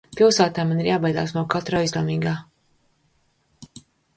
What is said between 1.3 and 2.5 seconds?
no katra aizdomīga.